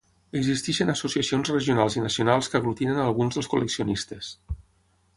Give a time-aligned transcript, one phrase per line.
[0.37, 4.35] Existeixen associacions regionals i nacionals que aglutinen a alguns dels col·leccionistes.